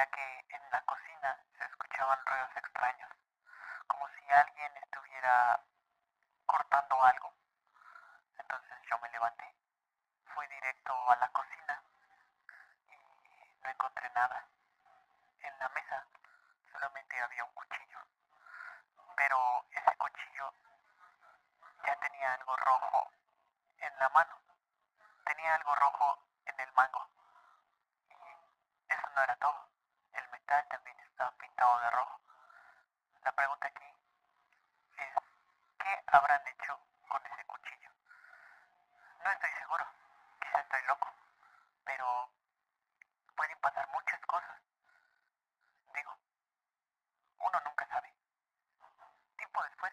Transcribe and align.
ya 0.00 0.06
que 0.06 0.46
en 0.48 0.70
la 0.70 0.80
cocina 0.86 1.44
se 1.58 1.64
escuchaban 1.66 2.18
ruidos 2.24 2.56
extraños, 2.56 3.10
como 3.86 4.08
si 4.08 4.32
alguien 4.32 4.74
estuviera 4.78 5.60
cortando 6.46 7.02
algo. 7.02 7.34
Entonces 8.38 8.78
yo 8.90 8.98
me 9.00 9.10
levanté, 9.10 9.44
fui 10.34 10.46
directo 10.46 10.94
a 11.10 11.16
la 11.16 11.28
cocina 11.28 11.82
y 12.88 13.60
no 13.62 13.68
encontré 13.68 14.08
nada. 14.14 14.48
En 15.40 15.58
la 15.58 15.68
mesa 15.68 16.06
solamente 16.72 17.20
había 17.20 17.44
un 17.44 17.52
cuchillo, 17.52 17.98
pero 19.16 19.66
ese 19.70 19.96
cuchillo 19.98 20.54
ya 21.84 21.96
tenía 21.96 22.32
algo 22.34 22.56
rojo 22.56 23.10
en 23.76 23.98
la 23.98 24.08
mano, 24.08 24.40
tenía 25.26 25.56
algo 25.56 25.74
rojo 25.74 26.24
en 26.46 26.58
el 26.58 26.72
mango. 26.72 27.06
Y 28.08 28.92
eso 28.94 29.10
no 29.14 29.22
era 29.22 29.36
todo, 29.36 29.69
también 30.50 30.98
estaba 30.98 31.30
pintado 31.36 31.78
de 31.80 31.90
rojo. 31.90 32.20
La 33.22 33.32
pregunta 33.32 33.68
aquí 33.68 33.84
es, 34.98 35.14
¿qué 35.78 36.04
habrán 36.08 36.44
hecho 36.48 36.80
con 37.08 37.24
ese 37.24 37.44
cuchillo? 37.44 37.90
No 39.24 39.30
estoy 39.30 39.50
seguro, 39.52 39.86
quizá 40.40 40.58
estoy 40.58 40.82
loco, 40.88 41.14
pero 41.84 42.32
pueden 43.36 43.60
pasar 43.60 43.88
muchas 43.92 44.20
cosas. 44.26 44.60
Digo, 45.94 46.18
uno 47.38 47.60
nunca 47.60 47.86
sabe. 47.86 48.12
Tiempo 49.36 49.62
después, 49.62 49.92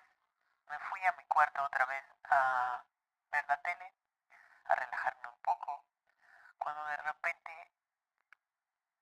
me 0.69 0.79
fui 0.89 1.05
a 1.05 1.11
mi 1.11 1.25
cuarto 1.25 1.63
otra 1.63 1.85
vez 1.85 2.03
a 2.31 2.83
ver 3.31 3.45
la 3.47 3.61
tele, 3.61 3.93
a 4.65 4.75
relajarme 4.75 5.27
un 5.27 5.41
poco, 5.41 5.85
cuando 6.57 6.83
de 6.85 6.97
repente 6.97 7.71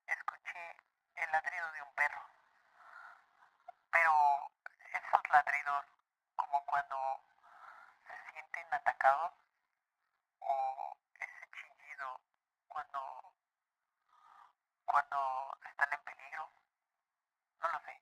escuché 0.05 0.75
el 1.15 1.31
ladrido 1.31 1.71
de 1.71 1.74
un 1.85 1.93
perro. 1.95 2.21
Pero 3.91 4.51
esos 4.93 5.21
ladridos, 5.31 5.85
como 6.35 6.65
cuando 6.65 7.21
se 8.07 8.31
sienten 8.31 8.73
atacados, 8.73 9.33
o 10.39 10.97
ese 11.19 11.49
chillido 11.51 12.19
cuando 12.67 13.33
cuando 14.85 15.57
están 15.69 15.91
en 15.93 16.03
peligro, 16.03 16.51
no 17.61 17.67
lo 17.71 17.79
sé. 17.79 18.01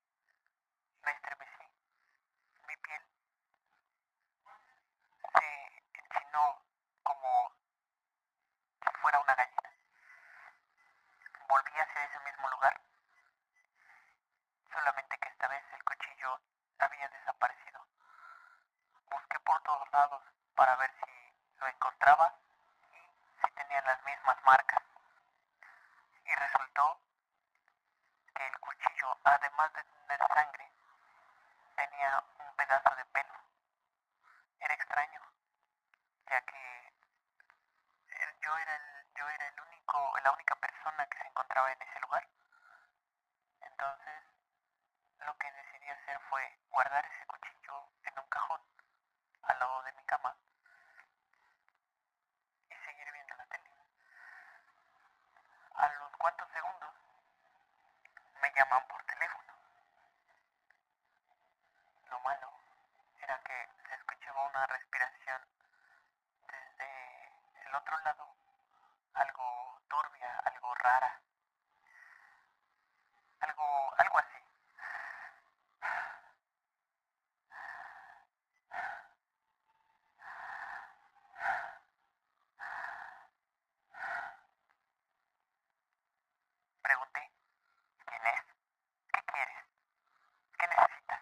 Me 1.03 1.11
estremecí. 1.11 1.65
Mi 2.67 2.77
piel 2.77 3.01
se 5.33 5.99
enchinó 5.99 6.61
como 7.03 7.51
si 8.83 8.89
fuera 9.01 9.19
una 9.19 9.35
gallina. 9.35 9.71
Volví 11.47 11.71
hacia 11.71 12.05
ese 12.05 12.19
mismo 12.19 12.49
lugar, 12.49 12.81
solamente 14.71 15.17
que 15.19 15.29
esta 15.29 15.47
vez 15.47 15.63
el 15.73 15.83
cuchillo 15.83 16.39
había 16.79 17.07
desaparecido. 17.09 17.87
Busqué 19.09 19.39
por 19.41 19.61
todos 19.63 19.91
lados 19.91 20.23
para 20.55 20.75
ver 20.77 20.91
si 21.03 21.33
lo 21.59 21.67
encontraba 21.67 22.33
y 22.91 23.41
si 23.41 23.51
tenían 23.53 23.85
las 23.85 24.03
mismas 24.03 24.37
marcas. 24.45 24.83
Y 26.25 26.35
resultó 26.35 26.99
que 28.35 28.47
el 28.47 28.59
cuchillo, 28.59 29.17
además 29.23 29.73
de 29.73 29.83
tener 29.83 30.19
sangre, 30.33 30.71
tenía 31.75 32.23
un 32.39 32.52
pedazo 32.63 32.95
de 32.95 33.05
pelo. 33.05 33.33
Era 34.59 34.73
extraño, 34.73 35.21
ya 36.29 36.41
que 36.45 36.93
eh, 38.07 38.37
yo 38.41 38.57
era 38.57 38.75
el, 38.75 39.13
yo 39.15 39.27
era 39.29 39.47
el 39.49 39.59
único, 39.59 40.13
la 40.23 40.31
única 40.31 40.55
persona 40.55 41.05
que 41.07 41.17
se 41.17 41.27
encontraba 41.27 41.71
en 41.73 41.81
ese 41.81 41.99
lugar. 41.99 42.25
Entonces, 43.59 44.23
lo 45.19 45.37
que 45.37 45.51
decidí 45.51 45.89
hacer 45.89 46.19
fue 46.29 46.57
guardar 46.69 47.05
ese 47.05 47.25
cuchillo 47.25 47.89
en 48.05 48.19
un 48.19 48.27
cajón 48.27 48.61
al 49.43 49.59
lado 49.59 49.83
de 49.83 49.91
mi 49.93 50.03
cama 50.05 50.37
y 52.69 52.75
seguir 52.75 53.11
viendo 53.11 53.35
la 53.35 53.45
tele. 53.47 53.71
A 55.75 55.87
los 55.89 56.15
cuantos 56.15 56.49
segundos 56.53 56.95
me 58.41 58.53
llaman 58.53 58.87
por 58.87 59.03
teléfono. 59.03 59.53
Lo 62.09 62.19
malo 62.19 62.53
era 63.21 63.39
que 63.39 63.69
se 63.87 63.95
escuchaba 63.95 64.47
una 64.49 64.67
respiración 64.67 65.41
desde 66.41 67.67
el 67.67 67.75
otro 67.75 67.97
lado, 67.99 68.35
algo 69.13 69.81
turbia, 69.87 70.39
algo 70.45 70.75
rara, 70.75 71.21
algo, 73.39 73.93
algo 73.97 74.19
así. 74.19 74.37
Pregunté, 86.81 87.31
¿quién 88.05 88.21
es? 88.27 88.41
¿Qué 89.13 89.21
quieres? 89.31 89.57
¿Qué 90.59 90.67
necesitas? 90.67 91.21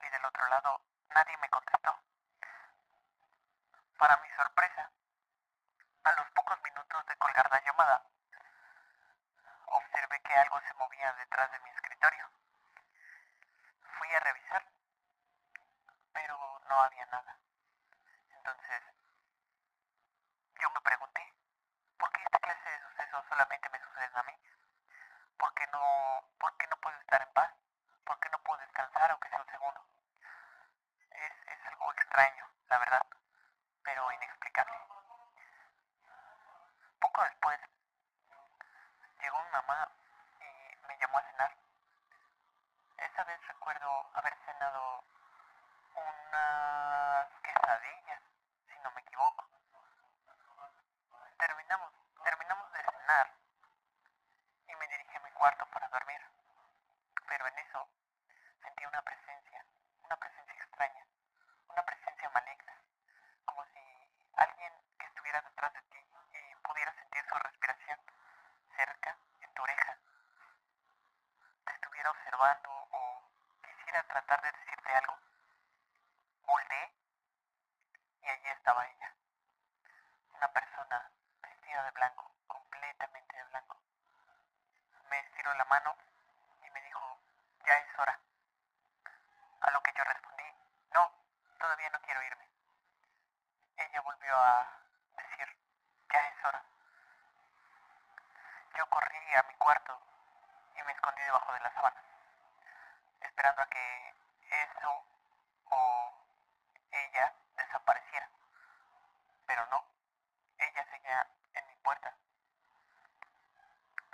Y 0.00 0.10
del 0.10 0.24
otro 0.24 0.48
lado 0.48 0.80
nadie 1.14 1.36
me 1.38 1.48
contestó. 1.50 1.98
Para 3.98 4.16
mi 4.18 4.30
sorpresa, 4.30 4.90
a 6.04 6.12
los 6.12 6.30
pocos 6.30 6.60
minutos 6.62 7.06
de 7.06 7.16
colgar 7.16 7.50
la 7.50 7.60
llamada, 7.62 8.02
observé 9.66 10.20
que 10.22 10.34
algo 10.34 10.60
se 10.60 10.74
movía 10.74 11.12
detrás 11.14 11.50
de 11.52 11.60
mi 11.60 11.70
escritorio. 11.70 12.30
Fui 13.98 14.14
a 14.14 14.20
revisar, 14.20 14.64
pero 16.12 16.60
no 16.68 16.80
había 16.80 17.06
nada. 17.06 17.38
Entonces, 18.30 18.82
yo 20.60 20.70
me 20.70 20.80
pregunté, 20.80 21.34
¿por 21.98 22.10
qué 22.12 22.22
esta 22.22 22.38
clase 22.38 22.70
de 22.70 22.80
sucesos 22.80 23.24
solamente 23.28 23.68
me 23.70 23.80
suceden 23.80 24.16
a 24.16 24.22
mí? 24.22 24.32
¿Por 25.38 25.54
qué 25.54 25.66
no, 25.68 26.24
por 26.38 26.56
qué 26.56 26.66
no 26.68 26.76
puedo 26.78 26.98
estar 27.00 27.22
en 27.22 27.32
paz? 27.32 27.52
¿Por 28.04 28.18
qué 28.20 28.28
no 28.30 28.38
puedo 28.42 28.60
descansar 28.60 29.10
aunque 29.10 29.28
sea 29.28 29.40
un 29.40 29.50
segundo? 29.50 29.86
Es, 31.10 31.32
es 31.46 31.66
algo 31.66 31.92
extraño, 31.92 32.46
la 32.68 32.78
verdad, 32.78 33.06
pero 33.82 34.12
inexplicable. 34.12 34.74
Poco 37.00 37.17
después, 37.28 37.60
llegó 39.20 39.44
mi 39.44 39.50
mamá 39.50 39.88
y 40.40 40.86
me 40.86 40.98
llamó 40.98 41.18
a 41.18 41.30
cenar. 41.30 41.56
Esa 42.96 43.24
vez 43.24 43.46
recuerdo 43.48 44.10
haber 44.14 44.34
cenado 44.46 45.04
unas 45.94 47.28
quesadillas, 47.42 48.22
si 48.72 48.78
no 48.80 48.90
me 48.92 49.00
equivoco. 49.02 49.46
Terminamos, 51.38 51.92
terminamos 52.24 52.72
de 52.72 52.82
cenar 52.82 53.34
y 54.68 54.76
me 54.76 54.88
dirigí 54.88 55.16
a 55.16 55.20
mi 55.20 55.30
cuarto 55.32 55.66
para 55.66 55.88
dormir. 55.88 56.20
Pero 57.26 57.46
en 57.46 57.58
eso 57.58 57.88
sentí 58.62 58.86
una 58.86 59.02
presencia, 59.02 59.64
una 60.02 60.16
presencia 60.16 60.54
extraña, 60.64 61.06
una 61.68 61.82
presencia 61.84 62.30
maligna, 62.30 62.74
como 63.44 63.64
si 63.66 64.08
alguien 64.36 64.72
que 64.98 65.06
estuviera 65.06 65.42
detrás 65.42 65.72
de 65.74 65.82
ti 65.82 65.98
y 66.32 66.54
pudiera 66.62 66.92
sentir 66.94 67.24
su 67.28 67.34
respiración 67.34 67.98
cerca, 68.76 69.16
en 69.40 69.52
tu 69.54 69.62
oreja, 69.62 69.98
te 71.66 71.72
estuviera 71.72 72.10
observando 72.10 72.70
o 72.90 73.22
quisiera 73.88 74.06
tratar 74.06 74.42
de 74.42 74.52
decirte 74.52 74.94
algo. 74.96 75.18
Volteé 76.42 76.92
y 78.20 78.28
allí 78.28 78.48
estaba 78.48 78.86
ella, 78.86 79.14
una 80.34 80.52
persona 80.52 81.10
vestida 81.40 81.82
de 81.84 81.90
blanco, 81.92 82.30
completamente 82.46 83.36
de 83.36 83.44
blanco. 83.44 83.80
Me 85.08 85.18
estiró 85.20 85.54
la 85.54 85.64
mano 85.64 85.96
y 86.66 86.70
me 86.70 86.82
dijo, 86.82 87.18
ya 87.64 87.78
es 87.78 87.98
hora. 87.98 88.20
A 89.62 89.70
lo 89.70 89.82
que 89.82 89.92
yo 89.96 90.04
respondí, 90.04 90.52
no, 90.92 91.10
todavía 91.58 91.88
no 91.88 92.00
quiero 92.02 92.22
irme. 92.22 92.46
Ella 93.78 94.00
volvió 94.02 94.36
a 94.36 94.82
decir, 95.16 95.56
ya 96.12 96.28
es 96.28 96.44
hora. 96.44 96.62
Yo 98.76 98.86
corrí 98.90 99.34
a 99.34 99.42
mi 99.44 99.54
cuarto 99.54 99.98
y 100.74 100.82
me 100.82 100.92
escondí 100.92 101.22
debajo 101.22 101.54
de 101.54 101.60
la 101.60 101.72
sábana, 101.72 102.02
esperando 103.38 103.62
a 103.62 103.66
que 103.66 104.14
eso 104.50 105.04
o 105.70 106.12
ella 106.90 107.32
desapareciera. 107.56 108.28
Pero 109.46 109.64
no, 109.70 109.84
ella 110.58 110.84
seguía 110.90 111.24
en 111.54 111.68
mi 111.68 111.74
puerta. 111.76 112.16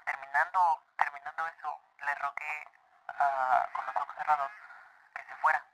Terminando, 0.05 0.85
terminando 0.99 1.47
eso, 1.47 1.81
le 2.05 2.15
rogué 2.17 2.69
ah, 3.19 3.67
con 3.73 3.87
los 3.87 3.97
ojos 3.97 4.15
cerrados 4.19 4.53
que 5.15 5.23
se 5.25 5.35
fuera 5.37 5.65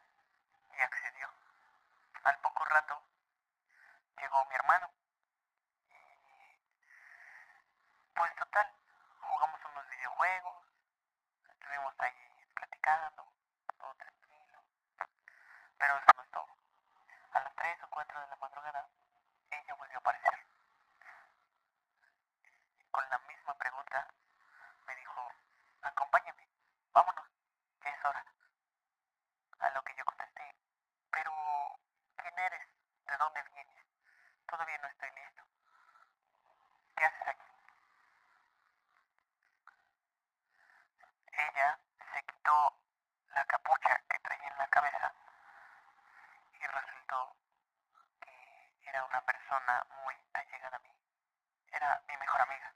y 0.79 0.82
accedió. 0.82 1.29
dónde 33.20 33.43
vienes? 33.52 33.85
Todavía 34.49 34.79
no 34.79 34.88
estoy 34.88 35.11
listo. 35.11 35.43
¿Qué 36.97 37.05
haces 37.05 37.29
aquí? 37.29 37.50
Ella 41.32 41.79
se 42.14 42.23
quitó 42.25 42.76
la 43.35 43.44
capucha 43.44 44.02
que 44.09 44.19
traía 44.20 44.49
en 44.49 44.59
la 44.59 44.69
cabeza 44.69 45.12
y 46.55 46.67
resultó 46.67 47.37
que 48.20 48.88
era 48.88 49.05
una 49.05 49.20
persona 49.20 49.87
muy 50.02 50.14
allegada 50.32 50.76
a 50.76 50.81
mí. 50.81 50.90
Era 51.80 52.00
mi 52.08 52.16
mejor 52.16 52.40
amiga 52.42 52.69